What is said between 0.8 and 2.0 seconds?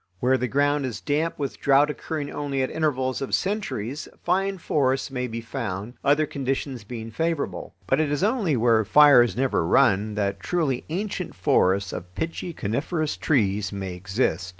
is damp, with drouth